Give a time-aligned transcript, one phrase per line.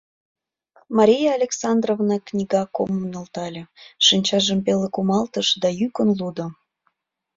[0.97, 3.63] Мария Александровна книга комым нӧлтале,
[4.05, 6.45] шинчажым пеле кумалтыш да йӱкын лудо: